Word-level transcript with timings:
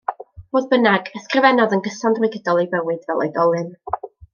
Fodd 0.55 0.65
bynnag, 0.71 1.11
ysgrifennodd 1.21 1.77
yn 1.79 1.85
gyson 1.91 2.17
drwy 2.19 2.33
gydol 2.39 2.65
ei 2.65 2.69
bywyd 2.77 3.07
fel 3.11 3.23
oedolyn. 3.29 3.73